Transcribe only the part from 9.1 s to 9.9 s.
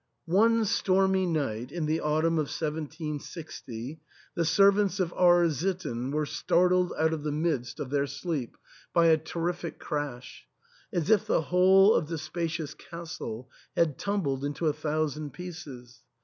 terrific